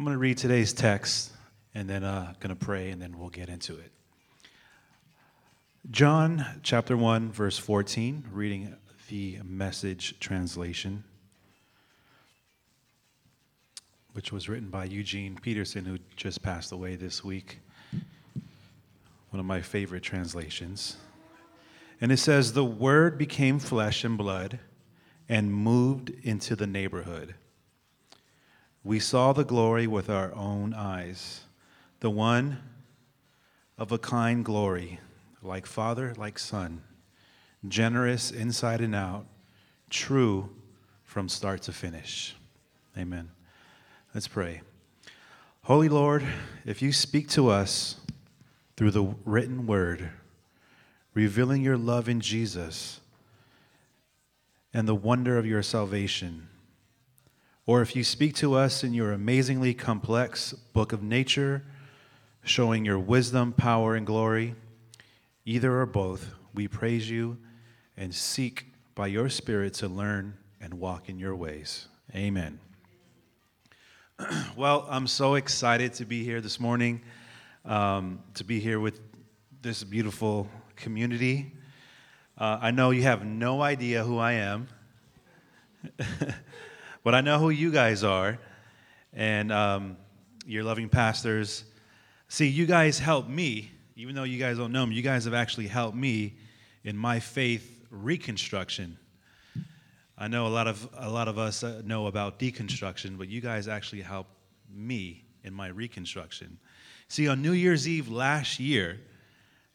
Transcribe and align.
I'm 0.00 0.04
going 0.06 0.14
to 0.14 0.18
read 0.18 0.38
today's 0.38 0.72
text 0.72 1.30
and 1.74 1.86
then 1.86 2.04
uh, 2.04 2.32
going 2.40 2.56
to 2.56 2.64
pray 2.64 2.88
and 2.88 3.02
then 3.02 3.18
we'll 3.18 3.28
get 3.28 3.50
into 3.50 3.74
it. 3.74 3.92
John 5.90 6.42
chapter 6.62 6.96
1, 6.96 7.30
verse 7.30 7.58
14, 7.58 8.24
reading 8.32 8.74
the 9.10 9.40
message 9.44 10.18
translation, 10.18 11.04
which 14.14 14.32
was 14.32 14.48
written 14.48 14.70
by 14.70 14.86
Eugene 14.86 15.36
Peterson, 15.36 15.84
who 15.84 15.98
just 16.16 16.40
passed 16.40 16.72
away 16.72 16.96
this 16.96 17.22
week. 17.22 17.58
One 19.28 19.38
of 19.38 19.44
my 19.44 19.60
favorite 19.60 20.02
translations. 20.02 20.96
And 22.00 22.10
it 22.10 22.16
says, 22.16 22.54
The 22.54 22.64
Word 22.64 23.18
became 23.18 23.58
flesh 23.58 24.02
and 24.02 24.16
blood 24.16 24.60
and 25.28 25.52
moved 25.52 26.08
into 26.22 26.56
the 26.56 26.66
neighborhood. 26.66 27.34
We 28.82 28.98
saw 28.98 29.32
the 29.32 29.44
glory 29.44 29.86
with 29.86 30.08
our 30.08 30.34
own 30.34 30.72
eyes, 30.72 31.42
the 32.00 32.10
one 32.10 32.58
of 33.76 33.92
a 33.92 33.98
kind 33.98 34.44
glory, 34.44 35.00
like 35.42 35.66
Father, 35.66 36.14
like 36.16 36.38
Son, 36.38 36.82
generous 37.68 38.30
inside 38.30 38.80
and 38.80 38.94
out, 38.94 39.26
true 39.90 40.50
from 41.04 41.28
start 41.28 41.60
to 41.62 41.72
finish. 41.72 42.36
Amen. 42.96 43.30
Let's 44.14 44.28
pray. 44.28 44.62
Holy 45.64 45.88
Lord, 45.88 46.24
if 46.64 46.80
you 46.80 46.92
speak 46.92 47.28
to 47.30 47.48
us 47.48 47.96
through 48.76 48.92
the 48.92 49.14
written 49.26 49.66
word, 49.66 50.10
revealing 51.12 51.62
your 51.62 51.76
love 51.76 52.08
in 52.08 52.20
Jesus 52.20 53.00
and 54.72 54.88
the 54.88 54.94
wonder 54.94 55.36
of 55.36 55.44
your 55.44 55.62
salvation, 55.62 56.48
or 57.66 57.82
if 57.82 57.94
you 57.94 58.02
speak 58.02 58.34
to 58.36 58.54
us 58.54 58.82
in 58.82 58.94
your 58.94 59.12
amazingly 59.12 59.74
complex 59.74 60.52
book 60.52 60.92
of 60.92 61.02
nature, 61.02 61.62
showing 62.42 62.84
your 62.84 62.98
wisdom, 62.98 63.52
power, 63.52 63.94
and 63.94 64.06
glory, 64.06 64.54
either 65.44 65.78
or 65.78 65.86
both, 65.86 66.30
we 66.54 66.66
praise 66.66 67.10
you 67.10 67.38
and 67.96 68.14
seek 68.14 68.66
by 68.94 69.06
your 69.06 69.28
Spirit 69.28 69.74
to 69.74 69.88
learn 69.88 70.34
and 70.60 70.74
walk 70.74 71.08
in 71.08 71.18
your 71.18 71.36
ways. 71.36 71.86
Amen. 72.14 72.58
well, 74.56 74.86
I'm 74.90 75.06
so 75.06 75.34
excited 75.34 75.94
to 75.94 76.04
be 76.04 76.24
here 76.24 76.40
this 76.40 76.58
morning, 76.58 77.02
um, 77.64 78.20
to 78.34 78.44
be 78.44 78.58
here 78.58 78.80
with 78.80 79.00
this 79.62 79.84
beautiful 79.84 80.48
community. 80.76 81.52
Uh, 82.36 82.58
I 82.60 82.70
know 82.70 82.90
you 82.90 83.02
have 83.02 83.24
no 83.24 83.62
idea 83.62 84.02
who 84.02 84.18
I 84.18 84.32
am. 84.32 84.68
But 87.02 87.14
I 87.14 87.22
know 87.22 87.38
who 87.38 87.50
you 87.50 87.70
guys 87.70 88.04
are, 88.04 88.38
and 89.14 89.50
um, 89.50 89.96
you're 90.44 90.64
loving 90.64 90.88
pastors. 90.88 91.64
See, 92.28 92.46
you 92.46 92.66
guys 92.66 92.98
help 92.98 93.26
me, 93.26 93.70
even 93.96 94.14
though 94.14 94.24
you 94.24 94.38
guys 94.38 94.58
don't 94.58 94.72
know 94.72 94.84
me, 94.84 94.96
you 94.96 95.02
guys 95.02 95.24
have 95.24 95.34
actually 95.34 95.66
helped 95.66 95.96
me 95.96 96.34
in 96.84 96.96
my 96.96 97.18
faith 97.18 97.86
reconstruction. 97.90 98.98
I 100.18 100.28
know 100.28 100.46
a 100.46 100.48
lot 100.48 100.66
of 100.66 100.86
a 100.98 101.08
lot 101.08 101.28
of 101.28 101.38
us 101.38 101.64
uh, 101.64 101.80
know 101.86 102.06
about 102.06 102.38
deconstruction, 102.38 103.16
but 103.16 103.28
you 103.28 103.40
guys 103.40 103.66
actually 103.68 104.02
helped 104.02 104.34
me 104.70 105.24
in 105.42 105.54
my 105.54 105.68
reconstruction. 105.68 106.58
See, 107.08 107.28
on 107.28 107.40
New 107.40 107.52
Year's 107.52 107.88
Eve 107.88 108.08
last 108.08 108.60
year, 108.60 109.00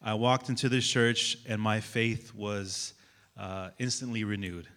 I 0.01 0.13
walked 0.13 0.49
into 0.49 0.69
this 0.69 0.87
church 0.87 1.37
and 1.47 1.59
my 1.59 1.79
faith 1.79 2.35
was 2.35 2.93
uh, 3.35 3.71
instantly 3.79 4.23
renewed. 4.23 4.67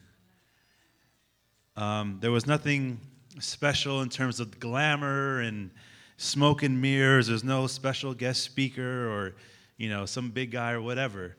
Um, 1.79 2.19
there 2.21 2.33
was 2.33 2.45
nothing 2.45 2.99
special 3.39 4.03
in 4.03 4.09
terms 4.09 4.41
of 4.41 4.59
glamour 4.59 5.43
and 5.43 5.71
smoke 6.17 6.65
and 6.65 6.83
mirrors. 6.83 7.29
There's 7.29 7.45
no 7.45 7.69
special 7.69 8.15
guest 8.15 8.43
speaker 8.43 9.09
or, 9.09 9.37
you 9.77 9.89
know, 9.89 10.05
some 10.05 10.33
big 10.33 10.51
guy 10.51 10.73
or 10.73 10.83
whatever. 10.83 11.37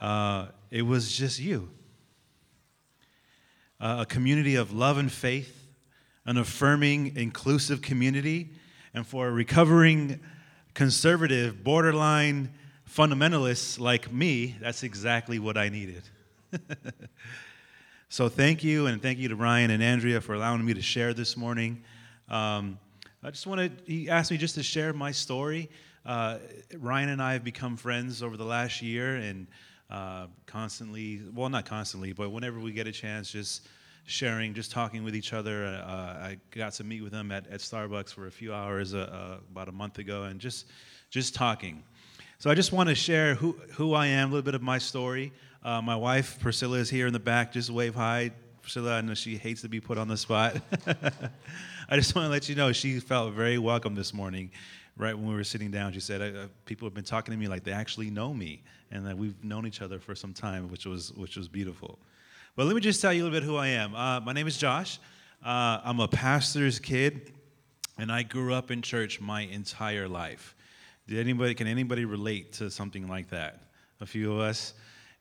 Uh, 0.00 0.46
it 0.72 0.82
was 0.82 1.16
just 1.16 1.38
you. 1.38 1.70
Uh, 3.78 3.98
a 4.00 4.06
community 4.06 4.56
of 4.56 4.72
love 4.72 4.98
and 4.98 5.12
faith, 5.12 5.68
an 6.24 6.38
affirming, 6.38 7.16
inclusive 7.16 7.80
community, 7.80 8.50
and 8.94 9.06
for 9.06 9.28
a 9.28 9.30
recovering 9.30 10.18
conservative, 10.74 11.62
borderline 11.62 12.52
fundamentalist 12.90 13.78
like 13.78 14.12
me, 14.12 14.56
that's 14.60 14.82
exactly 14.82 15.38
what 15.38 15.56
I 15.56 15.68
needed. 15.68 16.02
So 18.08 18.28
thank 18.28 18.62
you, 18.62 18.86
and 18.86 19.02
thank 19.02 19.18
you 19.18 19.28
to 19.28 19.34
Ryan 19.34 19.72
and 19.72 19.82
Andrea 19.82 20.20
for 20.20 20.34
allowing 20.34 20.64
me 20.64 20.72
to 20.74 20.80
share 20.80 21.12
this 21.12 21.36
morning. 21.36 21.82
Um, 22.28 22.78
I 23.20 23.30
just 23.30 23.48
wanted, 23.48 23.82
he 23.84 24.08
asked 24.08 24.30
me 24.30 24.36
just 24.36 24.54
to 24.54 24.62
share 24.62 24.92
my 24.92 25.10
story. 25.10 25.68
Uh, 26.04 26.38
Ryan 26.78 27.08
and 27.08 27.20
I 27.20 27.32
have 27.32 27.42
become 27.42 27.76
friends 27.76 28.22
over 28.22 28.36
the 28.36 28.44
last 28.44 28.80
year 28.80 29.16
and 29.16 29.48
uh, 29.90 30.28
constantly, 30.46 31.20
well, 31.34 31.48
not 31.48 31.66
constantly, 31.66 32.12
but 32.12 32.30
whenever 32.30 32.60
we 32.60 32.70
get 32.70 32.86
a 32.86 32.92
chance, 32.92 33.32
just 33.32 33.66
sharing, 34.04 34.54
just 34.54 34.70
talking 34.70 35.02
with 35.02 35.16
each 35.16 35.32
other. 35.32 35.66
Uh, 35.66 35.90
I 35.90 36.38
got 36.52 36.74
to 36.74 36.84
meet 36.84 37.02
with 37.02 37.12
him 37.12 37.32
at, 37.32 37.48
at 37.48 37.58
Starbucks 37.58 38.14
for 38.14 38.28
a 38.28 38.32
few 38.32 38.54
hours 38.54 38.94
uh, 38.94 38.98
uh, 38.98 39.40
about 39.50 39.68
a 39.68 39.72
month 39.72 39.98
ago 39.98 40.22
and 40.24 40.38
just, 40.38 40.66
just 41.10 41.34
talking. 41.34 41.82
So 42.38 42.50
I 42.50 42.54
just 42.54 42.72
want 42.72 42.88
to 42.88 42.94
share 42.94 43.34
who, 43.34 43.58
who 43.72 43.94
I 43.94 44.06
am, 44.06 44.28
a 44.28 44.30
little 44.30 44.44
bit 44.44 44.54
of 44.54 44.62
my 44.62 44.78
story. 44.78 45.32
Uh, 45.66 45.82
my 45.82 45.96
wife, 45.96 46.38
Priscilla, 46.38 46.76
is 46.76 46.88
here 46.88 47.08
in 47.08 47.12
the 47.12 47.18
back. 47.18 47.50
Just 47.50 47.70
wave 47.70 47.96
hi. 47.96 48.30
Priscilla, 48.62 48.98
I 48.98 49.00
know 49.00 49.14
she 49.14 49.36
hates 49.36 49.62
to 49.62 49.68
be 49.68 49.80
put 49.80 49.98
on 49.98 50.06
the 50.06 50.16
spot. 50.16 50.58
I 51.88 51.96
just 51.96 52.14
want 52.14 52.26
to 52.26 52.30
let 52.30 52.48
you 52.48 52.54
know 52.54 52.70
she 52.70 53.00
felt 53.00 53.32
very 53.34 53.58
welcome 53.58 53.96
this 53.96 54.14
morning. 54.14 54.52
Right 54.96 55.12
when 55.12 55.26
we 55.26 55.34
were 55.34 55.42
sitting 55.42 55.72
down, 55.72 55.92
she 55.92 55.98
said, 55.98 56.22
uh, 56.22 56.46
"People 56.66 56.86
have 56.86 56.94
been 56.94 57.02
talking 57.02 57.32
to 57.32 57.36
me 57.36 57.48
like 57.48 57.64
they 57.64 57.72
actually 57.72 58.10
know 58.10 58.32
me, 58.32 58.62
and 58.92 59.04
that 59.08 59.18
we've 59.18 59.42
known 59.42 59.66
each 59.66 59.82
other 59.82 59.98
for 59.98 60.14
some 60.14 60.32
time, 60.32 60.70
which 60.70 60.86
was 60.86 61.12
which 61.14 61.36
was 61.36 61.48
beautiful." 61.48 61.98
But 62.54 62.66
let 62.66 62.76
me 62.76 62.80
just 62.80 63.02
tell 63.02 63.12
you 63.12 63.24
a 63.24 63.24
little 63.24 63.40
bit 63.40 63.44
who 63.44 63.56
I 63.56 63.66
am. 63.66 63.92
Uh, 63.92 64.20
my 64.20 64.32
name 64.32 64.46
is 64.46 64.56
Josh. 64.56 65.00
Uh, 65.44 65.80
I'm 65.82 65.98
a 65.98 66.06
pastor's 66.06 66.78
kid, 66.78 67.32
and 67.98 68.12
I 68.12 68.22
grew 68.22 68.54
up 68.54 68.70
in 68.70 68.82
church 68.82 69.20
my 69.20 69.40
entire 69.40 70.06
life. 70.06 70.54
Did 71.08 71.18
anybody 71.18 71.54
can 71.54 71.66
anybody 71.66 72.04
relate 72.04 72.52
to 72.52 72.70
something 72.70 73.08
like 73.08 73.30
that? 73.30 73.62
A 74.00 74.06
few 74.06 74.32
of 74.32 74.38
us. 74.38 74.72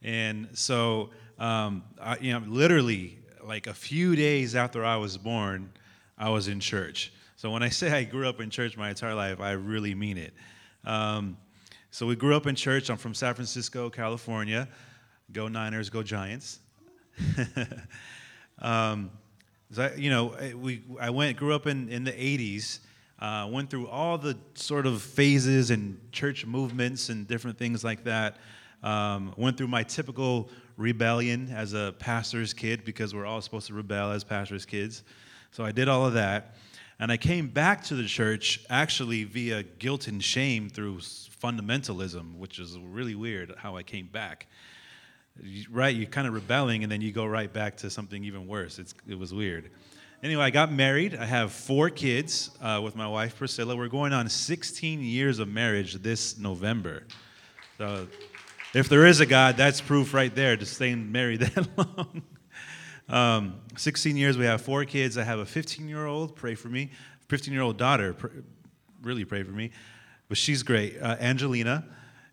And 0.05 0.49
so, 0.53 1.09
um, 1.39 1.83
I, 1.99 2.17
you 2.19 2.31
know, 2.31 2.43
literally, 2.47 3.17
like 3.43 3.66
a 3.66 3.73
few 3.73 4.16
days 4.16 4.55
after 4.55 4.85
I 4.85 4.97
was 4.97 5.17
born, 5.17 5.71
I 6.16 6.29
was 6.29 6.47
in 6.47 6.59
church. 6.59 7.11
So 7.38 7.49
when 7.49 7.63
I 7.63 7.69
say 7.69 7.91
I 7.91 8.03
grew 8.03 8.29
up 8.29 8.39
in 8.39 8.51
church 8.51 8.77
my 8.77 8.89
entire 8.89 9.15
life, 9.15 9.41
I 9.41 9.53
really 9.53 9.95
mean 9.95 10.19
it. 10.19 10.35
Um, 10.85 11.38
so 11.89 12.05
we 12.05 12.15
grew 12.15 12.35
up 12.35 12.45
in 12.45 12.53
church. 12.53 12.91
I'm 12.91 12.97
from 12.97 13.15
San 13.15 13.33
Francisco, 13.33 13.89
California. 13.89 14.67
Go 15.31 15.47
Niners, 15.47 15.89
go 15.89 16.03
Giants. 16.03 16.59
um, 18.59 19.09
so 19.71 19.85
I, 19.85 19.95
you 19.95 20.11
know, 20.11 20.35
we 20.55 20.83
I 21.01 21.09
went 21.09 21.35
grew 21.35 21.55
up 21.55 21.65
in 21.65 21.89
in 21.89 22.03
the 22.03 22.11
'80s. 22.11 22.79
Uh, 23.17 23.47
went 23.49 23.71
through 23.71 23.88
all 23.88 24.19
the 24.19 24.38
sort 24.53 24.85
of 24.85 25.01
phases 25.01 25.71
and 25.71 25.97
church 26.11 26.45
movements 26.45 27.09
and 27.09 27.27
different 27.27 27.57
things 27.57 27.83
like 27.83 28.03
that. 28.03 28.38
Um, 28.85 29.34
went 29.35 29.57
through 29.57 29.68
my 29.68 29.81
typical 29.81 30.47
rebellion 30.78 31.51
as 31.51 31.73
a 31.73 31.96
pastor's 31.97 32.53
kid 32.53 32.85
because 32.85 33.16
we're 33.16 33.25
all 33.25 33.41
supposed 33.41 33.68
to 33.68 33.73
rebel 33.73 34.12
as 34.12 34.23
pastor's 34.23 34.63
kids. 34.63 35.03
So 35.51 35.66
I 35.66 35.72
did 35.72 35.88
all 35.88 36.06
of 36.06 36.13
that. 36.13 36.56
And 37.00 37.12
I 37.12 37.18
came 37.18 37.47
back 37.47 37.84
to 37.85 37.95
the 37.95 38.06
church 38.06 38.63
actually 38.69 39.24
via 39.24 39.63
guilt 39.63 40.07
and 40.07 40.24
shame 40.24 40.69
through 40.69 41.00
fundamentalism, 41.00 42.38
which 42.38 42.59
is 42.59 42.78
really 42.78 43.16
weird 43.16 43.56
how 43.57 43.75
I 43.75 43.81
came 43.81 44.06
back. 44.06 44.45
Right? 45.69 45.94
You're 45.95 46.06
kind 46.06 46.28
of 46.28 46.35
rebelling 46.35 46.84
and 46.84 46.91
then 46.91 47.01
you 47.01 47.12
go 47.12 47.25
right 47.25 47.51
back 47.51 47.78
to 47.78 47.90
something 47.90 48.24
even 48.24 48.47
worse. 48.47 48.78
It's, 48.78 48.94
it 49.07 49.18
was 49.18 49.34
weird. 49.34 49.72
Anyway, 50.22 50.44
I 50.44 50.51
got 50.51 50.72
married. 50.72 51.16
I 51.16 51.25
have 51.25 51.51
four 51.51 51.90
kids 51.90 52.51
uh, 52.62 52.79
with 52.84 52.95
my 52.95 53.07
wife, 53.07 53.35
Priscilla. 53.38 53.75
We're 53.75 53.89
going 53.89 54.13
on 54.13 54.30
16 54.30 55.01
years 55.01 55.39
of 55.39 55.48
marriage 55.48 55.95
this 55.95 56.38
November. 56.38 57.04
So 57.77 58.07
if 58.75 58.89
there 58.89 59.06
is 59.06 59.22
a 59.22 59.25
God, 59.25 59.56
that's 59.56 59.80
proof 59.80 60.13
right 60.13 60.36
there 60.36 60.57
to 60.57 60.66
staying 60.66 61.10
married 61.10 61.39
that 61.39 61.68
long. 61.77 62.24
um, 63.07 63.62
16 63.77 64.18
years, 64.18 64.38
we 64.38 64.44
have 64.44 64.62
four 64.62 64.83
kids. 64.83 65.18
I 65.18 65.24
have 65.24 65.39
a 65.39 65.45
15 65.45 65.88
year 65.88 66.06
old, 66.06 66.36
pray 66.36 66.56
for 66.56 66.68
me. 66.68 66.92
15 67.30 67.54
year 67.54 67.63
old 67.63 67.77
daughter, 67.77 68.13
pr- 68.13 68.27
really 69.01 69.24
pray 69.24 69.44
for 69.44 69.51
me. 69.51 69.72
But 70.27 70.38
she's 70.38 70.62
great. 70.62 71.01
Uh, 71.01 71.16
Angelina. 71.22 71.86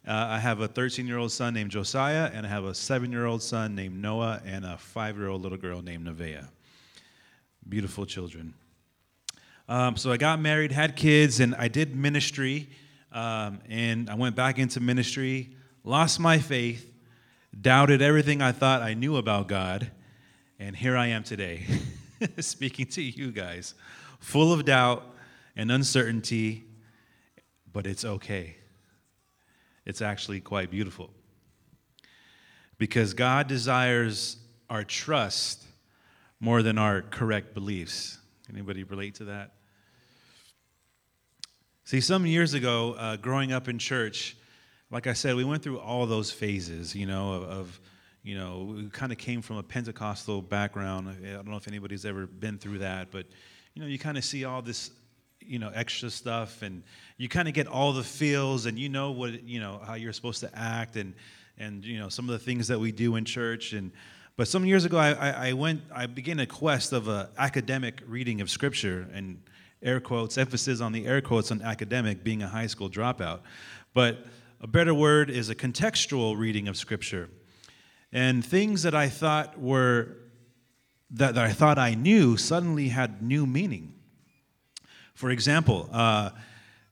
Uh, 0.05 0.11
I 0.31 0.41
have 0.41 0.59
a 0.59 0.67
13 0.67 1.06
year 1.06 1.17
old 1.17 1.31
son 1.31 1.55
named 1.55 1.71
Josiah, 1.71 2.29
and 2.35 2.45
I 2.45 2.49
have 2.49 2.65
a 2.65 2.75
seven 2.75 3.12
year 3.12 3.25
old 3.25 3.41
son 3.41 3.77
named 3.77 4.03
Noah, 4.03 4.43
and 4.45 4.65
a 4.65 4.77
five 4.77 5.17
year 5.17 5.29
old 5.29 5.43
little 5.43 5.59
girl 5.59 5.81
named 5.81 6.09
Nevaeh. 6.09 6.49
Beautiful 7.69 8.05
children. 8.05 8.55
Um, 9.69 9.97
so 9.97 10.11
I 10.11 10.17
got 10.17 10.41
married, 10.41 10.73
had 10.73 10.97
kids, 10.97 11.38
and 11.38 11.55
I 11.55 11.69
did 11.69 11.95
ministry. 11.95 12.69
Um, 13.12 13.61
and 13.69 14.11
I 14.11 14.17
went 14.17 14.35
back 14.35 14.59
into 14.59 14.81
ministry 14.81 15.55
lost 15.84 16.20
my 16.20 16.38
faith, 16.38 16.93
doubted 17.58 18.02
everything 18.02 18.40
I 18.40 18.52
thought 18.52 18.82
I 18.82 18.94
knew 18.94 19.17
about 19.17 19.49
God, 19.49 19.90
and 20.58 20.76
here 20.76 20.96
I 20.96 21.08
am 21.08 21.25
today, 21.25 21.67
speaking 22.38 22.87
to 22.87 23.02
you 23.02 23.32
guys, 23.32 23.75
full 24.20 24.52
of 24.52 24.64
doubt 24.64 25.05
and 25.56 25.70
uncertainty, 25.70 26.64
but 27.73 27.87
it's 27.87 28.05
okay. 28.05 28.56
It's 29.84 30.00
actually 30.00 30.40
quite 30.40 30.70
beautiful. 30.70 31.11
Because 32.78 33.14
God 33.14 33.49
desires 33.49 34.37
our 34.70 34.85
trust 34.85 35.64
more 36.40 36.62
than 36.62 36.78
our 36.78 37.02
correct 37.02 37.55
beliefs. 37.55 38.19
Anybody 38.50 38.85
relate 38.85 39.17
to 39.17 39.25
that? 39.25 39.52
See, 41.85 42.00
some 42.00 42.26
years 42.26 42.55
ago, 42.55 42.94
uh, 42.94 43.17
growing 43.17 43.52
up 43.52 43.69
in 43.69 43.78
church, 43.78 44.37
like 44.93 45.06
I 45.06 45.15
said, 45.15 45.35
we 45.37 45.44
went 45.44 45.62
through 45.62 45.79
all 45.81 46.05
those 46.06 46.31
phases, 46.31 46.94
you 46.94 47.06
know, 47.06 47.33
of, 47.33 47.43
of 47.44 47.81
you 48.23 48.37
know, 48.37 48.75
we 48.77 48.89
kind 48.91 49.11
of 49.11 49.17
came 49.17 49.41
from 49.41 49.56
a 49.56 49.62
Pentecostal 49.62 50.43
background. 50.43 51.09
I 51.09 51.33
don't 51.33 51.49
know 51.49 51.56
if 51.56 51.67
anybody's 51.67 52.05
ever 52.05 52.27
been 52.27 52.59
through 52.59 52.79
that, 52.81 53.11
but, 53.11 53.27
you 53.75 53.83
know, 53.83 53.89
you 53.89 53.99
kind 53.99 54.19
of 54.19 54.25
see 54.25 54.44
all 54.44 54.61
this, 54.61 54.91
you 55.41 55.59
know, 55.59 55.73
extra 55.75 56.11
stuff 56.11 56.61
and 56.61 56.83
you 57.17 57.29
kind 57.29 57.49
of 57.49 57.55
get 57.55 57.67
all 57.67 57.94
the 57.94 58.05
feels 58.05 58.67
and 58.67 58.79
you 58.79 58.91
know 58.91 59.11
what, 59.12 59.43
you 59.44 59.61
know, 59.61 59.81
how 59.85 59.94
you're 59.94 60.12
supposed 60.12 60.41
to 60.41 60.50
act 60.56 60.97
and, 60.97 61.15
and, 61.59 61.85
you 61.85 61.99
know, 61.99 62.11
some 62.11 62.29
of 62.29 62.33
the 62.33 62.38
things 62.38 62.69
that 62.69 62.79
we 62.79 62.93
do 62.93 63.17
in 63.17 63.25
church. 63.25 63.73
And, 63.73 63.93
but 64.37 64.47
some 64.47 64.67
years 64.67 64.85
ago, 64.85 64.99
I, 64.99 65.49
I, 65.49 65.53
went, 65.55 65.81
I 65.93 66.05
began 66.06 66.38
a 66.38 66.47
quest 66.47 66.93
of 66.93 67.09
an 67.09 67.29
academic 67.38 68.03
reading 68.06 68.43
of 68.43 68.50
scripture 68.50 69.09
and 69.15 69.43
air 69.83 70.00
quotes, 70.00 70.37
emphasis 70.37 70.83
on 70.83 70.93
the 70.93 71.06
air 71.06 71.23
quotes 71.23 71.50
on 71.50 71.62
academic, 71.62 72.23
being 72.23 72.43
a 72.43 72.49
high 72.49 72.67
school 72.67 72.91
dropout. 72.91 73.41
But 73.95 74.27
a 74.62 74.69
better 74.69 74.94
word 74.94 75.29
is 75.29 75.50
a 75.50 75.56
contextual 75.56 76.38
reading 76.38 76.69
of 76.69 76.76
Scripture. 76.76 77.29
And 78.12 78.44
things 78.44 78.85
that 78.85 78.94
I 78.94 79.09
thought 79.09 79.61
were, 79.61 80.17
that, 81.11 81.35
that 81.35 81.44
I 81.44 81.53
thought 81.53 81.79
I 81.79 81.94
knew, 81.94 82.37
suddenly 82.37 82.88
had 82.88 83.23
new 83.23 83.44
meaning. 83.44 83.93
For 85.14 85.31
example, 85.31 85.88
uh, 85.93 86.31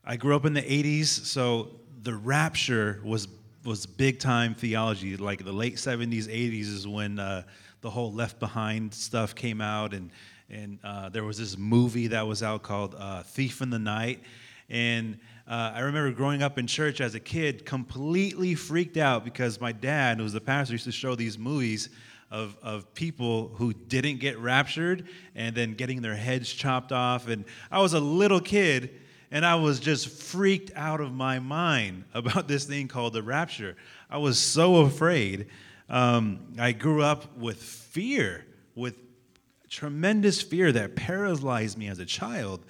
I 0.05 0.17
grew 0.17 0.34
up 0.34 0.44
in 0.44 0.52
the 0.52 0.62
80s, 0.62 1.06
so 1.06 1.76
the 2.02 2.14
rapture 2.14 3.00
was, 3.05 3.28
was 3.64 3.87
big 3.87 4.19
time 4.19 4.56
theology. 4.56 5.17
Like 5.17 5.44
the 5.44 5.52
late 5.52 5.76
70s, 5.76 6.25
80s 6.25 6.75
is 6.75 6.88
when 6.88 7.20
uh, 7.20 7.44
the 7.82 7.90
whole 7.90 8.12
Left 8.12 8.40
Behind 8.40 8.93
stuff 8.93 9.34
came 9.34 9.61
out, 9.61 9.94
and 9.94 10.11
and 10.52 10.81
uh, 10.82 11.08
there 11.08 11.22
was 11.22 11.38
this 11.38 11.56
movie 11.56 12.08
that 12.08 12.26
was 12.26 12.43
out 12.43 12.62
called 12.64 12.96
uh, 12.99 13.22
Thief 13.22 13.62
in 13.62 13.70
the 13.70 13.78
Night. 13.78 14.20
And 14.69 15.20
uh, 15.46 15.72
I 15.75 15.81
remember 15.81 16.12
growing 16.12 16.42
up 16.42 16.58
in 16.58 16.66
church 16.66 17.00
as 17.00 17.14
a 17.14 17.20
kid, 17.20 17.66
completely 17.66 18.54
freaked 18.54 18.96
out 18.96 19.25
because 19.25 19.60
my 19.60 19.72
dad, 19.72 20.19
who 20.19 20.22
was 20.22 20.32
the 20.32 20.40
pastor, 20.40 20.75
used 20.75 20.84
to 20.84 20.92
show 20.92 21.14
these 21.14 21.38
movies 21.38 21.88
of, 22.31 22.56
of 22.62 22.94
people 22.94 23.48
who 23.56 23.72
didn't 23.72 24.19
get 24.19 24.38
raptured 24.38 25.08
and 25.34 25.54
then 25.54 25.75
getting 25.75 26.00
their 26.02 26.14
heads 26.14 26.52
chopped 26.52 26.92
off. 26.92 27.26
And 27.28 27.44
I 27.70 27.81
was 27.81 27.92
a 27.92 28.00
little 28.00 28.40
kid 28.40 29.00
and 29.32 29.44
I 29.44 29.56
was 29.56 29.81
just 29.81 30.08
freaked 30.08 30.72
out 30.76 31.00
of 31.00 31.12
my 31.12 31.38
mind 31.38 32.04
about 32.14 32.48
this 32.48 32.64
thing 32.64 32.88
called 32.88 33.12
the 33.12 33.22
rapture. 33.22 33.76
I 34.08 34.19
was 34.19 34.38
so 34.38 34.76
afraid. 34.76 35.46
Um, 35.88 36.54
I 36.58 36.72
grew 36.72 37.02
up 37.02 37.36
with 37.36 37.60
fear, 37.60 38.46
with 38.75 38.94
tremendous 39.69 40.43
fear 40.43 40.72
that 40.72 40.96
paralyzed 40.96 41.78
me 41.78 41.88
as 41.88 41.98
a 41.98 42.04
child 42.04 42.64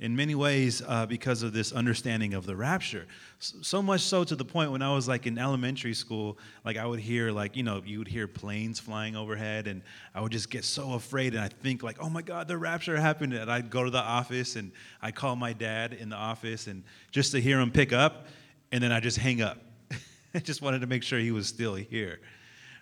in 0.00 0.16
many 0.16 0.34
ways 0.34 0.82
uh, 0.86 1.06
because 1.06 1.42
of 1.42 1.52
this 1.52 1.72
understanding 1.72 2.34
of 2.34 2.46
the 2.46 2.56
rapture 2.56 3.06
so 3.38 3.80
much 3.80 4.00
so 4.00 4.24
to 4.24 4.34
the 4.34 4.44
point 4.44 4.72
when 4.72 4.82
i 4.82 4.92
was 4.92 5.06
like 5.06 5.26
in 5.26 5.38
elementary 5.38 5.94
school 5.94 6.36
like 6.64 6.76
i 6.76 6.84
would 6.84 6.98
hear 6.98 7.30
like 7.30 7.56
you 7.56 7.62
know 7.62 7.82
you 7.84 7.98
would 7.98 8.08
hear 8.08 8.26
planes 8.26 8.80
flying 8.80 9.14
overhead 9.14 9.66
and 9.66 9.82
i 10.14 10.20
would 10.20 10.32
just 10.32 10.50
get 10.50 10.64
so 10.64 10.94
afraid 10.94 11.34
and 11.34 11.42
i 11.42 11.48
think 11.48 11.82
like 11.82 11.96
oh 12.00 12.08
my 12.08 12.22
god 12.22 12.48
the 12.48 12.56
rapture 12.56 12.98
happened 12.98 13.32
and 13.32 13.50
i'd 13.50 13.70
go 13.70 13.84
to 13.84 13.90
the 13.90 13.98
office 13.98 14.56
and 14.56 14.72
i'd 15.02 15.14
call 15.14 15.36
my 15.36 15.52
dad 15.52 15.92
in 15.92 16.08
the 16.08 16.16
office 16.16 16.66
and 16.66 16.82
just 17.10 17.32
to 17.32 17.40
hear 17.40 17.60
him 17.60 17.70
pick 17.70 17.92
up 17.92 18.26
and 18.72 18.82
then 18.82 18.92
i 18.92 19.00
just 19.00 19.18
hang 19.18 19.42
up 19.42 19.58
i 20.34 20.38
just 20.38 20.62
wanted 20.62 20.80
to 20.80 20.86
make 20.86 21.02
sure 21.02 21.18
he 21.18 21.30
was 21.30 21.46
still 21.46 21.74
here 21.74 22.20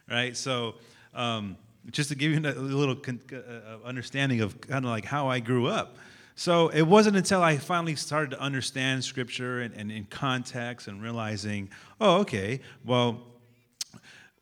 right 0.09 0.37
so 0.37 0.75
um, 1.15 1.56
just 1.91 2.11
to 2.11 2.15
give 2.15 2.32
you 2.32 2.38
a 2.38 2.53
little 2.53 2.97
uh, 2.97 3.37
uh, 3.37 3.79
understanding 3.85 4.41
of 4.41 4.61
kind 4.61 4.85
of 4.85 4.91
like 4.91 5.05
how 5.05 5.29
I 5.29 5.41
grew 5.41 5.67
up. 5.67 5.97
So 6.38 6.69
it 6.69 6.82
wasn't 6.82 7.17
until 7.17 7.43
I 7.43 7.56
finally 7.56 7.96
started 7.96 8.31
to 8.31 8.40
understand 8.40 9.02
Scripture 9.02 9.61
and, 9.61 9.75
and 9.75 9.90
in 9.90 10.05
context 10.05 10.87
and 10.87 11.02
realizing, 11.02 11.69
oh, 12.00 12.19
okay, 12.19 12.61
well, 12.85 13.25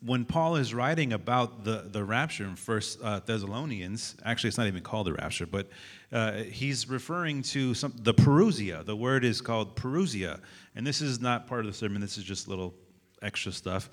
when 0.04 0.26
Paul 0.26 0.56
is 0.56 0.74
writing 0.74 1.14
about 1.14 1.64
the, 1.64 1.88
the 1.90 2.04
rapture 2.04 2.44
in 2.44 2.54
First 2.54 2.98
uh, 3.02 3.20
Thessalonians, 3.20 4.14
actually 4.26 4.48
it's 4.48 4.58
not 4.58 4.66
even 4.66 4.82
called 4.82 5.06
the 5.06 5.14
rapture, 5.14 5.46
but 5.46 5.70
uh, 6.12 6.42
he's 6.42 6.86
referring 6.86 7.40
to 7.44 7.72
some, 7.72 7.94
the 7.96 8.12
parousia. 8.12 8.84
The 8.84 8.94
word 8.94 9.24
is 9.24 9.40
called 9.40 9.74
parousia, 9.74 10.40
and 10.74 10.86
this 10.86 11.00
is 11.00 11.22
not 11.22 11.46
part 11.46 11.60
of 11.60 11.66
the 11.68 11.72
sermon. 11.72 12.02
This 12.02 12.18
is 12.18 12.24
just 12.24 12.46
little 12.46 12.74
extra 13.22 13.52
stuff. 13.52 13.88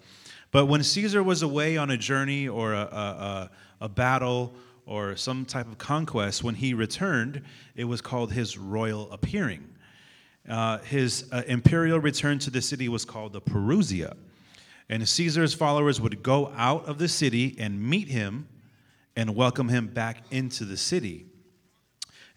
But 0.52 0.66
when 0.66 0.84
Caesar 0.84 1.24
was 1.24 1.42
away 1.42 1.78
on 1.78 1.90
a 1.90 1.98
journey 1.98 2.50
or 2.50 2.74
a, 2.74 2.82
a, 2.82 3.50
a, 3.80 3.88
battle 3.88 4.54
or 4.86 5.16
some 5.16 5.46
type 5.46 5.68
of 5.68 5.78
conquest, 5.78 6.44
when 6.44 6.56
he 6.56 6.74
returned, 6.74 7.42
it 7.76 7.86
was 7.86 8.02
called 8.02 8.32
his 8.32 8.58
royal 8.58 9.12
appearing. 9.12 9.68
Uh, 10.48 10.80
his 10.80 11.26
uh, 11.32 11.42
imperial 11.48 12.00
return 12.00 12.38
to 12.40 12.50
the 12.50 12.62
city 12.62 12.90
was 12.90 13.06
called 13.06 13.34
the 13.34 13.42
Parousia. 13.42 14.16
And 14.90 15.08
Caesar's 15.08 15.54
followers 15.54 16.02
would 16.02 16.22
go 16.22 16.52
out 16.56 16.86
of 16.86 16.98
the 16.98 17.08
city 17.08 17.56
and 17.58 17.82
meet 17.82 18.10
him 18.10 18.48
and 19.16 19.36
welcome 19.36 19.70
him 19.70 19.88
back 19.88 20.24
into 20.32 20.66
the 20.66 20.78
city. 20.78 21.28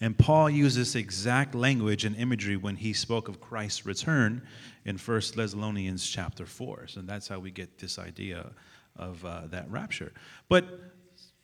And 0.00 0.16
Paul 0.16 0.50
used 0.50 0.76
this 0.76 0.94
exact 0.94 1.54
language 1.54 2.04
and 2.04 2.14
imagery 2.16 2.56
when 2.56 2.76
he 2.76 2.92
spoke 2.92 3.28
of 3.28 3.40
Christ's 3.40 3.86
return 3.86 4.42
in 4.84 4.98
1 4.98 5.20
Thessalonians 5.34 6.06
chapter 6.06 6.44
4. 6.44 6.86
So 6.88 7.00
that's 7.00 7.28
how 7.28 7.38
we 7.38 7.50
get 7.50 7.78
this 7.78 7.98
idea 7.98 8.46
of 8.94 9.24
uh, 9.24 9.42
that 9.50 9.70
rapture. 9.70 10.12
But 10.48 10.66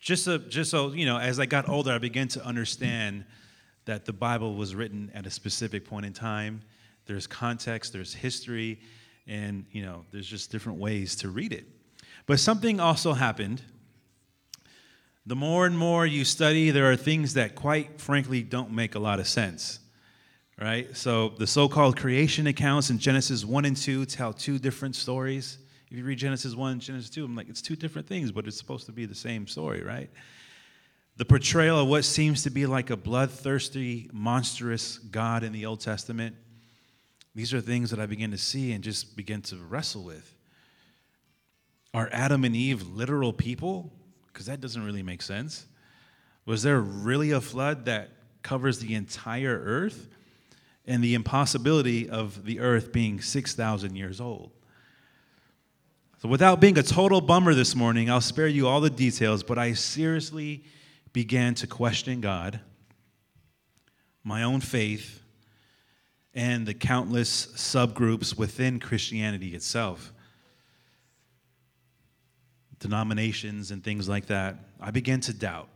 just 0.02 0.25
so, 0.25 0.37
just 0.37 0.70
so, 0.70 0.93
you 0.93 1.06
know, 1.06 1.16
as 1.16 1.38
I 1.40 1.46
got 1.46 1.69
older, 1.69 1.93
I 1.93 1.99
began 1.99 2.26
to 2.28 2.44
understand 2.44 3.25
that 3.84 4.04
the 4.04 4.12
Bible 4.12 4.56
was 4.56 4.75
written 4.75 5.10
at 5.14 5.26
a 5.26 5.31
specific 5.31 5.84
point 5.84 6.04
in 6.04 6.12
time. 6.12 6.60
There's 7.06 7.28
context, 7.28 7.93
there's 7.93 8.12
history, 8.12 8.81
and, 9.28 9.64
you 9.70 9.82
know, 9.82 10.04
there's 10.10 10.26
just 10.26 10.50
different 10.50 10.81
ways 10.81 11.14
to 11.16 11.28
read 11.28 11.52
it. 11.52 11.66
But 12.26 12.40
something 12.40 12.81
also 12.81 13.12
happened 13.12 13.62
the 15.25 15.37
more 15.37 15.66
and 15.66 15.78
more 15.78 16.04
you 16.04 16.25
study, 16.25 16.72
there 16.72 16.90
are 16.90 16.96
things 16.96 17.34
that, 17.34 17.54
quite 17.54 18.00
frankly, 18.00 18.43
don't 18.43 18.72
make 18.72 18.96
a 18.96 18.99
lot 18.99 19.20
of 19.20 19.28
sense. 19.28 19.78
Right? 20.60 20.96
So, 20.96 21.31
the 21.38 21.46
so 21.46 21.69
called 21.69 21.96
creation 21.96 22.49
accounts 22.49 22.90
in 22.90 22.99
Genesis 22.99 23.44
1 23.44 23.64
and 23.64 23.76
2 23.76 24.04
tell 24.06 24.32
two 24.32 24.59
different 24.59 24.97
stories. 24.97 25.59
If 25.92 25.99
you 25.99 26.04
read 26.04 26.18
Genesis 26.18 26.54
1 26.54 26.80
Genesis 26.80 27.11
2, 27.11 27.25
I'm 27.25 27.37
like, 27.37 27.49
it's 27.49 27.62
two 27.62 27.76
different 27.76 28.08
things, 28.08 28.32
but 28.32 28.46
it's 28.46 28.56
supposed 28.56 28.87
to 28.87 28.92
be 28.92 29.04
the 29.04 29.14
same 29.14 29.46
story, 29.46 29.82
right? 29.82 30.11
The 31.18 31.25
portrayal 31.25 31.78
of 31.78 31.87
what 31.87 32.04
seems 32.04 32.42
to 32.44 32.50
be 32.50 32.66
like 32.66 32.90
a 32.90 32.96
bloodthirsty, 32.96 34.08
monstrous 34.12 34.99
God 34.99 35.44
in 35.44 35.52
the 35.52 35.66
Old 35.66 35.80
Testament, 35.80 36.34
these 37.34 37.54
are 37.54 37.61
things 37.61 37.90
that 37.90 38.00
I 38.00 38.06
begin 38.06 38.30
to 38.32 38.38
see 38.38 38.72
and 38.72 38.82
just 38.82 39.16
begin 39.16 39.42
to 39.42 39.56
wrestle 39.56 40.02
with. 40.02 40.34
Are 41.94 42.08
Adam 42.11 42.44
and 42.44 42.56
Eve 42.56 42.82
literal 42.88 43.32
people? 43.32 43.92
because 44.32 44.46
that 44.46 44.61
doesn't 44.61 44.84
really 44.84 45.02
make 45.02 45.22
sense. 45.22 45.66
Was 46.46 46.62
there 46.62 46.80
really 46.80 47.30
a 47.30 47.40
flood 47.40 47.84
that 47.84 48.11
covers 48.42 48.78
the 48.78 48.94
entire 48.94 49.61
earth? 49.64 50.08
And 50.84 51.04
the 51.04 51.14
impossibility 51.14 52.11
of 52.11 52.44
the 52.44 52.58
earth 52.58 52.92
being 52.92 53.20
6,000 53.20 53.94
years 53.94 54.20
old. 54.20 54.50
So, 56.23 56.29
without 56.29 56.61
being 56.61 56.79
a 56.79 56.85
total 56.85 57.21
bummer 57.21 57.52
this 57.52 57.75
morning, 57.75 58.09
I'll 58.09 58.21
spare 58.21 58.47
you 58.47 58.69
all 58.69 58.81
the 58.81 58.88
details, 58.88 59.43
but 59.43 59.59
I 59.59 59.73
seriously 59.73 60.62
began 61.12 61.57
to 61.57 61.67
question 61.67 62.21
God, 62.21 62.61
my 64.23 64.45
own 64.45 64.61
faith, 64.61 65.21
and 66.33 66.64
the 66.64 66.75
countless 66.75 67.47
subgroups 67.47 68.38
within 68.38 68.79
Christianity 68.79 69.52
itself 69.57 70.12
denominations 72.79 73.73
and 73.73 73.83
things 73.83 74.09
like 74.09 74.26
that, 74.26 74.59
I 74.81 74.93
began 74.93 75.21
to 75.23 75.33
doubt, 75.33 75.69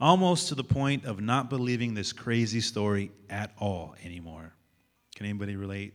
almost 0.00 0.48
to 0.48 0.54
the 0.54 0.64
point 0.64 1.04
of 1.04 1.20
not 1.20 1.50
believing 1.50 1.92
this 1.92 2.14
crazy 2.14 2.62
story 2.62 3.10
at 3.28 3.52
all 3.58 3.94
anymore. 4.02 4.54
Can 5.16 5.26
anybody 5.26 5.56
relate? 5.56 5.92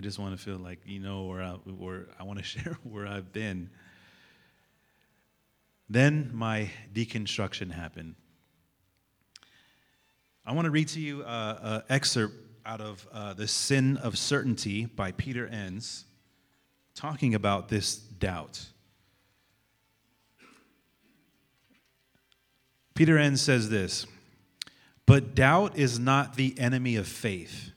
I 0.00 0.02
just 0.02 0.18
want 0.18 0.34
to 0.34 0.42
feel 0.42 0.56
like 0.56 0.78
you 0.86 0.98
know 0.98 1.24
where 1.24 1.42
I, 1.42 1.50
where 1.50 2.06
I 2.18 2.22
want 2.22 2.38
to 2.38 2.44
share 2.46 2.78
where 2.84 3.06
I've 3.06 3.34
been. 3.34 3.68
Then 5.90 6.30
my 6.32 6.70
deconstruction 6.94 7.70
happened. 7.70 8.14
I 10.46 10.54
want 10.54 10.64
to 10.64 10.70
read 10.70 10.88
to 10.88 11.00
you 11.00 11.22
an 11.26 11.82
excerpt 11.90 12.34
out 12.64 12.80
of 12.80 13.06
uh, 13.12 13.34
The 13.34 13.46
Sin 13.46 13.98
of 13.98 14.16
Certainty 14.16 14.86
by 14.86 15.12
Peter 15.12 15.46
Enns, 15.46 16.06
talking 16.94 17.34
about 17.34 17.68
this 17.68 17.96
doubt. 17.96 18.68
Peter 22.94 23.18
Enns 23.18 23.42
says 23.42 23.68
this 23.68 24.06
But 25.04 25.34
doubt 25.34 25.76
is 25.76 25.98
not 25.98 26.36
the 26.36 26.58
enemy 26.58 26.96
of 26.96 27.06
faith, 27.06 27.72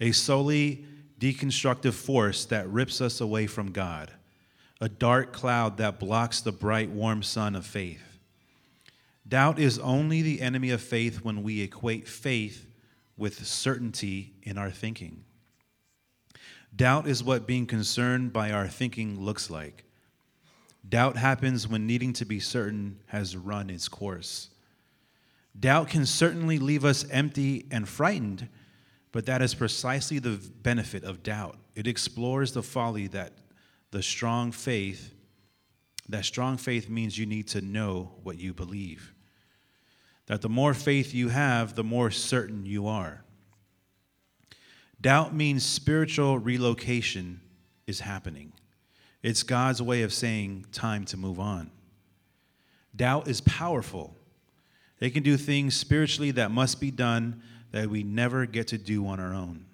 a 0.00 0.10
solely 0.10 0.84
deconstructive 1.18 1.94
force 1.94 2.44
that 2.46 2.68
rips 2.68 3.00
us 3.00 3.20
away 3.20 3.46
from 3.46 3.72
God, 3.72 4.12
a 4.80 4.88
dark 4.88 5.32
cloud 5.32 5.76
that 5.78 5.98
blocks 5.98 6.40
the 6.40 6.52
bright, 6.52 6.90
warm 6.90 7.22
sun 7.22 7.56
of 7.56 7.66
faith. 7.66 8.18
Doubt 9.26 9.58
is 9.58 9.78
only 9.80 10.22
the 10.22 10.40
enemy 10.40 10.70
of 10.70 10.80
faith 10.80 11.24
when 11.24 11.42
we 11.42 11.60
equate 11.60 12.08
faith 12.08 12.66
with 13.16 13.46
certainty 13.46 14.32
in 14.42 14.56
our 14.56 14.70
thinking. 14.70 15.24
Doubt 16.74 17.06
is 17.06 17.24
what 17.24 17.46
being 17.46 17.66
concerned 17.66 18.32
by 18.32 18.52
our 18.52 18.68
thinking 18.68 19.20
looks 19.20 19.50
like. 19.50 19.84
Doubt 20.88 21.16
happens 21.16 21.66
when 21.66 21.86
needing 21.86 22.12
to 22.14 22.24
be 22.24 22.40
certain 22.40 23.00
has 23.06 23.36
run 23.36 23.68
its 23.68 23.88
course. 23.88 24.50
Doubt 25.58 25.88
can 25.88 26.06
certainly 26.06 26.58
leave 26.58 26.84
us 26.84 27.04
empty 27.10 27.66
and 27.70 27.88
frightened, 27.88 28.48
but 29.12 29.26
that 29.26 29.42
is 29.42 29.54
precisely 29.54 30.18
the 30.18 30.40
benefit 30.62 31.04
of 31.04 31.22
doubt. 31.22 31.58
It 31.74 31.86
explores 31.86 32.52
the 32.52 32.62
folly 32.62 33.06
that 33.08 33.32
the 33.90 34.02
strong 34.02 34.52
faith, 34.52 35.14
that 36.08 36.24
strong 36.24 36.56
faith 36.56 36.88
means 36.88 37.16
you 37.18 37.26
need 37.26 37.48
to 37.48 37.60
know 37.60 38.12
what 38.22 38.38
you 38.38 38.52
believe 38.52 39.14
that 40.28 40.42
the 40.42 40.48
more 40.48 40.74
faith 40.74 41.14
you 41.14 41.30
have, 41.30 41.74
the 41.74 41.82
more 41.82 42.10
certain 42.10 42.64
you 42.64 42.86
are. 42.86 43.24
Doubt 45.00 45.34
means 45.34 45.64
spiritual 45.64 46.38
relocation 46.38 47.40
is 47.86 48.00
happening. 48.00 48.52
It's 49.22 49.42
God's 49.42 49.80
way 49.80 50.02
of 50.02 50.12
saying 50.12 50.66
time 50.70 51.06
to 51.06 51.16
move 51.16 51.40
on. 51.40 51.70
Doubt 52.94 53.26
is 53.26 53.40
powerful. 53.40 54.16
It 55.00 55.10
can 55.10 55.22
do 55.22 55.36
things 55.38 55.74
spiritually 55.74 56.30
that 56.32 56.50
must 56.50 56.78
be 56.78 56.90
done 56.90 57.42
that 57.70 57.88
we 57.88 58.02
never 58.02 58.46
get 58.46 58.68
to 58.68 58.78
do 58.78 59.06
on 59.06 59.20
our 59.20 59.34
own. 59.34 59.66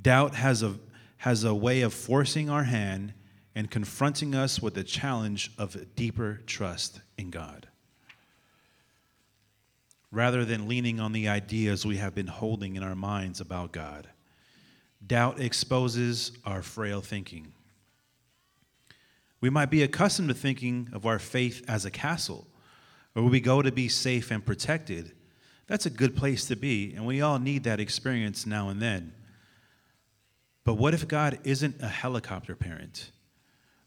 Doubt 0.00 0.34
has 0.34 0.62
a, 0.62 0.74
has 1.18 1.44
a 1.44 1.54
way 1.54 1.82
of 1.82 1.92
forcing 1.94 2.50
our 2.50 2.64
hand 2.64 3.14
and 3.54 3.70
confronting 3.70 4.34
us 4.34 4.60
with 4.60 4.74
the 4.74 4.84
challenge 4.84 5.50
of 5.58 5.76
deeper 5.96 6.40
trust 6.46 7.00
in 7.16 7.30
God 7.30 7.68
rather 10.10 10.44
than 10.44 10.68
leaning 10.68 11.00
on 11.00 11.12
the 11.12 11.28
ideas 11.28 11.84
we 11.84 11.98
have 11.98 12.14
been 12.14 12.26
holding 12.26 12.76
in 12.76 12.82
our 12.82 12.94
minds 12.94 13.40
about 13.40 13.72
God. 13.72 14.08
Doubt 15.06 15.40
exposes 15.40 16.32
our 16.44 16.62
frail 16.62 17.00
thinking. 17.00 17.52
We 19.40 19.50
might 19.50 19.70
be 19.70 19.82
accustomed 19.82 20.28
to 20.28 20.34
thinking 20.34 20.88
of 20.92 21.06
our 21.06 21.18
faith 21.18 21.64
as 21.68 21.84
a 21.84 21.90
castle, 21.90 22.46
where 23.12 23.24
we 23.24 23.40
go 23.40 23.62
to 23.62 23.70
be 23.70 23.88
safe 23.88 24.30
and 24.30 24.44
protected. 24.44 25.12
That's 25.68 25.86
a 25.86 25.90
good 25.90 26.16
place 26.16 26.46
to 26.46 26.56
be, 26.56 26.92
and 26.94 27.06
we 27.06 27.20
all 27.20 27.38
need 27.38 27.64
that 27.64 27.78
experience 27.78 28.44
now 28.46 28.68
and 28.68 28.82
then. 28.82 29.12
But 30.64 30.74
what 30.74 30.94
if 30.94 31.06
God 31.06 31.38
isn't 31.44 31.80
a 31.80 31.88
helicopter 31.88 32.56
parent? 32.56 33.12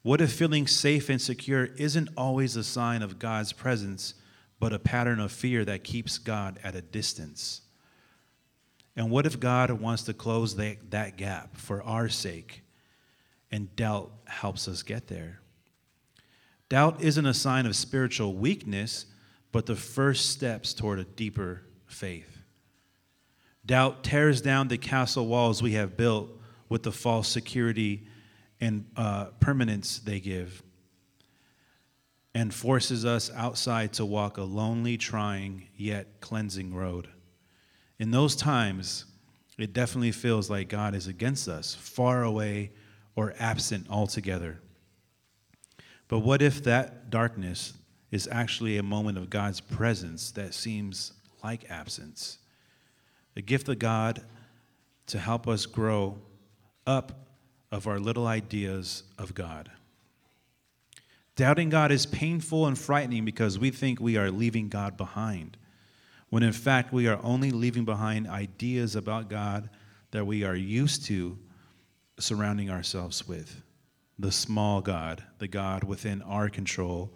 What 0.04 0.22
if 0.22 0.32
feeling 0.32 0.66
safe 0.66 1.10
and 1.10 1.22
secure 1.22 1.66
isn't 1.66 2.10
always 2.16 2.56
a 2.56 2.64
sign 2.64 3.02
of 3.02 3.20
God's 3.20 3.52
presence 3.52 4.14
but 4.62 4.74
a 4.74 4.80
pattern 4.80 5.20
of 5.20 5.32
fear 5.32 5.66
that 5.66 5.84
keeps 5.84 6.20
God 6.20 6.60
at 6.64 6.76
a 6.76 6.82
distance. 6.82 7.62
And 8.96 9.10
what 9.10 9.26
if 9.26 9.40
God 9.40 9.72
wants 9.72 10.04
to 10.04 10.14
close 10.14 10.56
that, 10.58 10.92
that 10.92 11.18
gap 11.18 11.58
for 11.58 11.82
our 11.82 12.08
sake 12.08 12.62
and 13.52 13.76
doubt 13.76 14.12
helps 14.28 14.68
us 14.68 14.84
get 14.84 15.08
there? 15.08 15.42
Doubt 16.70 17.02
isn't 17.02 17.26
a 17.26 17.34
sign 17.34 17.66
of 17.66 17.76
spiritual 17.76 18.36
weakness, 18.36 19.08
but 19.52 19.66
the 19.66 19.76
first 19.76 20.30
steps 20.30 20.76
toward 20.76 21.00
a 21.00 21.06
deeper 21.06 21.64
faith. 21.92 22.40
Doubt 23.66 24.04
tears 24.04 24.42
down 24.42 24.68
the 24.68 24.78
castle 24.78 25.28
walls 25.28 25.62
we 25.62 25.74
have 25.74 25.96
built 25.96 26.30
with 26.70 26.84
the 26.84 26.92
false 26.92 27.28
security 27.28 28.08
and 28.60 28.86
uh, 28.96 29.26
permanence 29.40 30.00
they 30.00 30.20
give 30.20 30.64
and 32.34 32.54
forces 32.54 33.06
us 33.06 33.30
outside 33.36 33.94
to 33.94 34.06
walk 34.06 34.38
a 34.38 34.44
lonely, 34.44 34.98
trying, 34.98 35.68
yet 35.76 36.22
cleansing 36.22 36.74
road. 36.74 37.10
In 38.00 38.12
those 38.12 38.36
times, 38.36 39.06
it 39.58 39.74
definitely 39.74 40.12
feels 40.12 40.50
like 40.50 40.70
God 40.70 40.96
is 40.96 41.08
against 41.08 41.48
us, 41.48 41.76
far 41.76 42.24
away 42.24 42.72
or 43.16 43.34
absent 43.38 43.88
altogether. 43.90 44.62
But 46.08 46.20
what 46.20 46.42
if 46.42 46.64
that 46.64 47.10
darkness 47.10 47.74
is 48.12 48.28
actually 48.32 48.78
a 48.78 48.84
moment 48.84 49.18
of 49.18 49.30
God's 49.30 49.62
presence 49.62 50.32
that 50.32 50.54
seems 50.54 51.14
like 51.44 51.70
absence? 51.70 52.38
A 53.36 53.42
gift 53.42 53.70
of 53.70 53.80
God 53.80 54.24
to 55.08 55.20
help 55.20 55.48
us 55.48 55.66
grow 55.66 56.18
up 56.86 57.28
of 57.72 57.88
our 57.88 58.00
little 58.00 58.28
ideas 58.28 59.04
of 59.18 59.34
God. 59.34 59.72
Doubting 61.36 61.70
God 61.70 61.92
is 61.92 62.06
painful 62.06 62.68
and 62.68 62.78
frightening 62.78 63.26
because 63.26 63.58
we 63.58 63.72
think 63.72 64.00
we 64.00 64.18
are 64.18 64.30
leaving 64.30 64.68
God 64.68 64.98
behind, 64.98 65.58
when 66.30 66.44
in 66.44 66.54
fact 66.54 66.94
we 66.94 67.08
are 67.08 67.20
only 67.24 67.52
leaving 67.52 67.86
behind 67.86 68.28
ideas 68.28 68.96
about 68.96 69.30
God 69.30 69.70
that 70.12 70.26
we 70.26 70.44
are 70.44 70.56
used 70.56 71.06
to 71.06 71.38
surrounding 72.20 72.70
ourselves 72.70 73.28
with. 73.28 73.64
The 74.20 74.32
small 74.32 74.82
God, 74.82 75.24
the 75.40 75.48
God 75.48 75.84
within 75.84 76.22
our 76.22 76.50
control, 76.50 77.12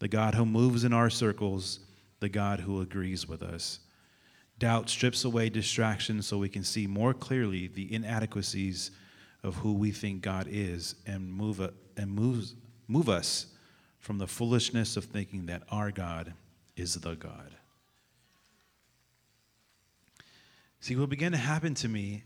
the 0.00 0.08
God 0.08 0.34
who 0.34 0.44
moves 0.44 0.84
in 0.84 0.92
our 0.92 1.08
circles, 1.08 1.80
the 2.20 2.28
God 2.28 2.60
who 2.60 2.80
agrees 2.80 3.26
with 3.26 3.42
us. 3.42 3.80
Doubt 4.58 4.90
strips 4.90 5.24
away 5.24 5.48
distractions 5.48 6.26
so 6.26 6.38
we 6.38 6.48
can 6.48 6.62
see 6.62 6.86
more 6.86 7.14
clearly 7.14 7.66
the 7.66 7.92
inadequacies 7.92 8.90
of 9.42 9.56
who 9.56 9.72
we 9.72 9.90
think 9.90 10.20
God 10.20 10.46
is 10.50 10.96
and 11.06 11.32
move, 11.32 11.60
and 11.96 12.10
moves, 12.10 12.54
move 12.86 13.08
us 13.08 13.46
from 13.98 14.18
the 14.18 14.26
foolishness 14.26 14.96
of 14.96 15.04
thinking 15.04 15.46
that 15.46 15.62
our 15.70 15.90
God 15.90 16.34
is 16.76 16.94
the 16.94 17.14
God. 17.14 17.56
See, 20.80 20.96
what 20.96 21.10
began 21.10 21.32
to 21.32 21.38
happen 21.38 21.74
to 21.76 21.88
me, 21.88 22.24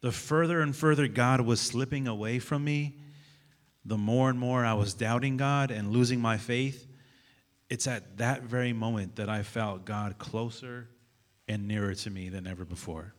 the 0.00 0.12
further 0.12 0.60
and 0.60 0.74
further 0.74 1.08
God 1.08 1.40
was 1.40 1.60
slipping 1.60 2.08
away 2.08 2.38
from 2.38 2.64
me, 2.64 2.96
the 3.84 3.98
more 3.98 4.30
and 4.30 4.38
more 4.38 4.64
I 4.64 4.74
was 4.74 4.94
doubting 4.94 5.36
God 5.36 5.70
and 5.70 5.90
losing 5.90 6.20
my 6.20 6.36
faith. 6.36 6.86
It's 7.70 7.86
at 7.86 8.18
that 8.18 8.42
very 8.42 8.72
moment 8.72 9.16
that 9.16 9.28
I 9.30 9.44
felt 9.44 9.84
God 9.84 10.18
closer 10.18 10.88
and 11.48 11.68
nearer 11.68 11.94
to 11.94 12.10
me 12.10 12.28
than 12.28 12.46
ever 12.46 12.64
before. 12.64 13.14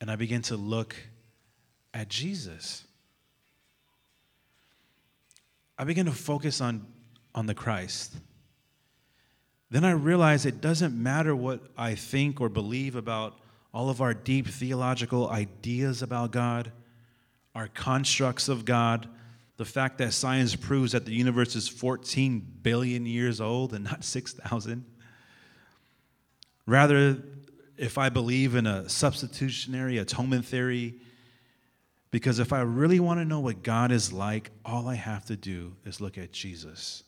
And 0.00 0.10
I 0.10 0.16
began 0.16 0.42
to 0.42 0.56
look 0.56 0.94
at 1.92 2.08
Jesus. 2.08 2.84
I 5.76 5.84
began 5.84 6.06
to 6.06 6.12
focus 6.12 6.60
on, 6.60 6.86
on 7.34 7.46
the 7.46 7.54
Christ. 7.54 8.14
Then 9.70 9.84
I 9.84 9.90
realized 9.90 10.46
it 10.46 10.60
doesn't 10.60 10.94
matter 10.94 11.34
what 11.34 11.60
I 11.76 11.96
think 11.96 12.40
or 12.40 12.48
believe 12.48 12.94
about 12.94 13.36
all 13.72 13.90
of 13.90 14.00
our 14.00 14.14
deep 14.14 14.46
theological 14.46 15.28
ideas 15.28 16.02
about 16.02 16.30
God, 16.30 16.70
our 17.56 17.66
constructs 17.66 18.48
of 18.48 18.64
God, 18.64 19.08
the 19.56 19.64
fact 19.64 19.98
that 19.98 20.12
science 20.12 20.56
proves 20.56 20.92
that 20.92 21.04
the 21.04 21.12
universe 21.12 21.54
is 21.54 21.68
14 21.68 22.46
billion 22.62 23.06
years 23.06 23.40
old 23.40 23.72
and 23.72 23.84
not 23.84 24.04
6,000. 24.04 24.84
Rather, 26.66 27.22
if 27.76 27.98
I 27.98 28.08
believe 28.08 28.54
in 28.54 28.66
a 28.66 28.88
substitutionary 28.88 29.98
atonement 29.98 30.44
theory, 30.46 30.94
because 32.10 32.38
if 32.38 32.52
I 32.52 32.60
really 32.60 33.00
want 33.00 33.20
to 33.20 33.24
know 33.24 33.40
what 33.40 33.62
God 33.62 33.90
is 33.90 34.12
like, 34.12 34.50
all 34.64 34.88
I 34.88 34.94
have 34.94 35.24
to 35.26 35.36
do 35.36 35.74
is 35.84 36.00
look 36.00 36.16
at 36.16 36.32
Jesus, 36.32 37.02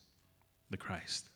the 0.71 0.77
Christ. 0.77 1.29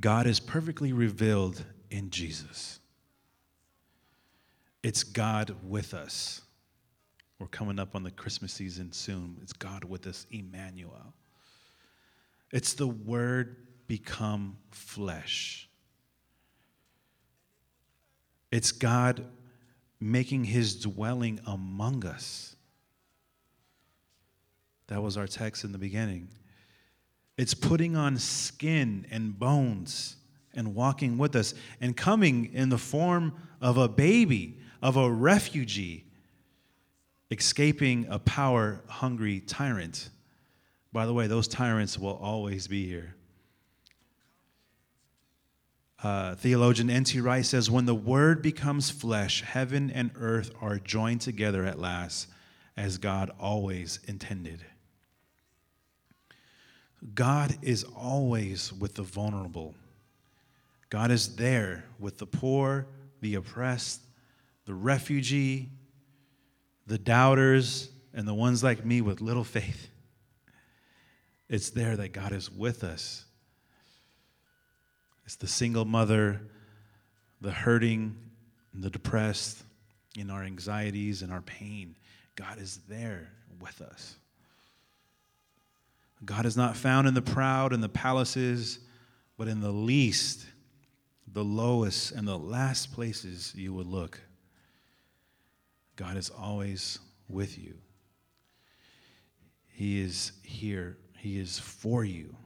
God 0.00 0.26
is 0.26 0.38
perfectly 0.38 0.92
revealed 0.92 1.64
in 1.90 2.10
Jesus. 2.10 2.78
It's 4.82 5.02
God 5.02 5.56
with 5.64 5.94
us. 5.94 6.42
We're 7.38 7.46
coming 7.48 7.78
up 7.78 7.94
on 7.94 8.02
the 8.02 8.10
Christmas 8.10 8.52
season 8.52 8.92
soon. 8.92 9.36
It's 9.42 9.52
God 9.52 9.84
with 9.84 10.06
us, 10.06 10.26
Emmanuel. 10.30 11.14
It's 12.52 12.74
the 12.74 12.88
Word 12.88 13.56
become 13.86 14.56
flesh. 14.70 15.68
It's 18.50 18.72
God 18.72 19.24
making 20.00 20.44
his 20.44 20.76
dwelling 20.76 21.40
among 21.46 22.04
us. 22.06 22.56
That 24.88 25.02
was 25.02 25.16
our 25.16 25.26
text 25.26 25.64
in 25.64 25.72
the 25.72 25.78
beginning. 25.78 26.28
It's 27.36 27.54
putting 27.54 27.94
on 27.94 28.16
skin 28.16 29.06
and 29.10 29.38
bones 29.38 30.16
and 30.54 30.74
walking 30.74 31.18
with 31.18 31.36
us 31.36 31.54
and 31.80 31.96
coming 31.96 32.52
in 32.52 32.68
the 32.68 32.78
form 32.78 33.34
of 33.60 33.76
a 33.76 33.88
baby, 33.88 34.58
of 34.82 34.96
a 34.96 35.10
refugee, 35.10 36.07
escaping 37.30 38.06
a 38.08 38.18
power 38.18 38.82
hungry 38.88 39.40
tyrant. 39.40 40.10
By 40.92 41.06
the 41.06 41.12
way, 41.12 41.26
those 41.26 41.48
tyrants 41.48 41.98
will 41.98 42.16
always 42.16 42.68
be 42.68 42.86
here. 42.86 43.14
Uh, 46.02 46.36
theologian 46.36 46.88
N.T. 46.88 47.20
Wright 47.20 47.44
says, 47.44 47.70
When 47.70 47.86
the 47.86 47.94
Word 47.94 48.40
becomes 48.40 48.88
flesh, 48.88 49.42
heaven 49.42 49.90
and 49.90 50.12
earth 50.14 50.52
are 50.60 50.78
joined 50.78 51.20
together 51.20 51.64
at 51.64 51.78
last, 51.78 52.28
as 52.76 52.98
God 52.98 53.30
always 53.40 53.98
intended. 54.06 54.64
God 57.14 57.56
is 57.62 57.84
always 57.84 58.72
with 58.72 58.94
the 58.94 59.02
vulnerable. 59.02 59.74
God 60.88 61.10
is 61.10 61.36
there 61.36 61.84
with 61.98 62.18
the 62.18 62.26
poor, 62.26 62.86
the 63.20 63.34
oppressed, 63.34 64.00
the 64.64 64.74
refugee, 64.74 65.70
the 66.88 66.98
doubters, 66.98 67.90
and 68.14 68.26
the 68.26 68.34
ones 68.34 68.64
like 68.64 68.84
me 68.84 69.02
with 69.02 69.20
little 69.20 69.44
faith. 69.44 69.90
It's 71.48 71.70
there 71.70 71.96
that 71.96 72.12
God 72.12 72.32
is 72.32 72.50
with 72.50 72.82
us. 72.82 73.24
It's 75.26 75.36
the 75.36 75.46
single 75.46 75.84
mother, 75.84 76.40
the 77.42 77.52
hurting, 77.52 78.16
the 78.72 78.88
depressed, 78.88 79.62
in 80.16 80.30
our 80.30 80.42
anxieties 80.42 81.20
and 81.20 81.30
our 81.30 81.42
pain. 81.42 81.94
God 82.34 82.58
is 82.58 82.80
there 82.88 83.28
with 83.60 83.82
us. 83.82 84.16
God 86.24 86.46
is 86.46 86.56
not 86.56 86.74
found 86.74 87.06
in 87.06 87.14
the 87.14 87.22
proud 87.22 87.74
and 87.74 87.82
the 87.82 87.88
palaces, 87.88 88.78
but 89.36 89.46
in 89.46 89.60
the 89.60 89.70
least, 89.70 90.46
the 91.30 91.44
lowest, 91.44 92.12
and 92.12 92.26
the 92.26 92.38
last 92.38 92.92
places 92.92 93.52
you 93.54 93.74
would 93.74 93.86
look. 93.86 94.20
God 95.98 96.16
is 96.16 96.30
always 96.30 97.00
with 97.28 97.58
you. 97.58 97.74
He 99.66 100.00
is 100.00 100.30
here, 100.44 100.96
He 101.18 101.40
is 101.40 101.58
for 101.58 102.04
you. 102.04 102.36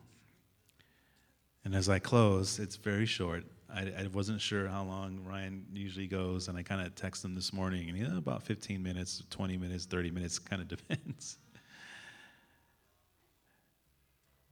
And 1.62 1.74
as 1.74 1.90
I 1.90 1.98
close, 1.98 2.58
it's 2.58 2.76
very 2.76 3.04
short. 3.04 3.44
I, 3.72 3.82
I 3.82 4.06
wasn't 4.10 4.40
sure 4.40 4.68
how 4.68 4.84
long 4.84 5.20
Ryan 5.22 5.66
usually 5.74 6.06
goes, 6.06 6.48
and 6.48 6.56
I 6.56 6.62
kind 6.62 6.80
of 6.80 6.94
text 6.94 7.22
him 7.22 7.34
this 7.34 7.52
morning, 7.52 7.90
and 7.90 7.96
he 7.96 8.04
oh, 8.06 8.16
about 8.16 8.42
15 8.42 8.82
minutes, 8.82 9.22
20 9.28 9.58
minutes, 9.58 9.84
30 9.84 10.10
minutes, 10.10 10.38
kind 10.38 10.62
of 10.62 10.68
depends. 10.68 11.36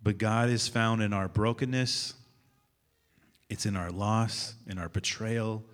But 0.03 0.19
God 0.19 0.51
is 0.51 0.69
found 0.69 1.03
in 1.03 1.15
our 1.15 1.29
brokenness, 1.29 2.13
it's 3.49 3.65
in 3.65 3.77
our 3.77 3.91
loss, 3.91 4.55
in 4.67 4.79
our 4.79 4.91
betrayal, 4.91 5.65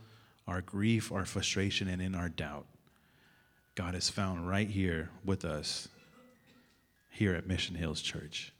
our 0.47 0.61
grief, 0.61 1.11
our 1.11 1.25
frustration, 1.25 1.89
and 1.89 2.01
in 2.01 2.15
our 2.15 2.29
doubt. 2.29 2.67
God 3.77 3.95
is 3.95 4.09
found 4.09 4.49
right 4.49 4.71
here 4.71 5.11
with 5.23 5.45
us, 5.45 5.87
here 7.11 7.35
at 7.35 7.47
Mission 7.47 7.75
Hills 7.75 8.01
Church. 8.01 8.51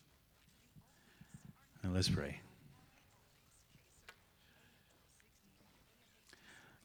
And 1.83 1.95
let's 1.95 2.11
pray. 2.11 2.41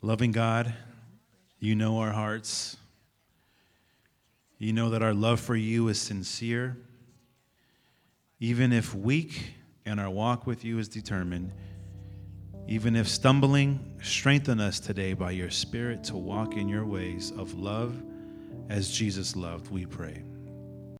Loving 0.02 0.32
God, 0.32 0.74
you 1.60 1.76
know 1.76 2.00
our 2.00 2.12
hearts. 2.12 2.78
You 4.60 4.72
know 4.72 4.92
that 4.92 5.04
our 5.04 5.14
love 5.14 5.42
for 5.42 5.56
you 5.58 5.90
is 5.90 6.00
sincere. 6.00 6.78
Even 8.40 8.72
if 8.72 8.96
weak 8.96 9.56
and 9.86 10.00
our 10.00 10.10
walk 10.10 10.48
with 10.48 10.64
you 10.64 10.80
is 10.80 10.88
determined, 10.88 11.52
even 12.66 12.96
if 12.96 13.10
stumbling, 13.10 13.98
strengthen 14.02 14.62
us 14.62 14.80
today 14.80 15.14
by 15.14 15.32
your 15.32 15.50
Spirit 15.50 16.06
to 16.06 16.16
walk 16.16 16.56
in 16.56 16.70
your 16.70 16.86
ways 16.86 17.32
of 17.32 17.56
love 17.56 18.02
as 18.72 18.90
Jesus 18.90 19.36
loved, 19.36 19.70
we 19.70 19.86
pray. 19.86 20.24